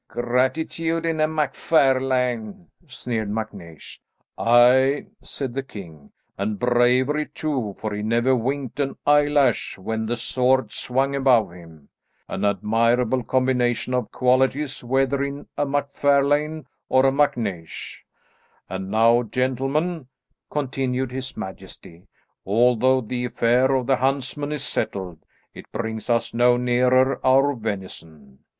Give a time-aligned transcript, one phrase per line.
[0.07, 3.99] "Gratitude in a MacFarlane!" sneered MacNeish.
[4.35, 10.17] "Aye," said the king, "and bravery too, for he never winked an eyelash when the
[10.17, 11.89] sword swung above him;
[12.27, 18.01] an admirable combination of qualities whether in a MacFarlane or a MacNeish.
[18.67, 20.07] And now, gentlemen,"
[20.49, 22.07] continued his majesty,
[22.43, 25.19] "although the affair of the huntsman is settled,
[25.53, 28.39] it brings us no nearer our venison.